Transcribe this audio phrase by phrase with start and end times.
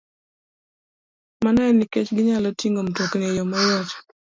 [1.43, 3.89] Mano en nikech ginyalo ting'o mtokni e yo mayot,